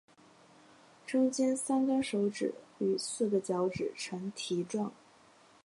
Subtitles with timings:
[1.05, 4.91] 中间三跟手指与四个脚趾呈蹄状。